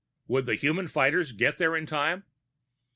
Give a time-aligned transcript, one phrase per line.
[0.27, 2.23] Would the human fighters get there in time?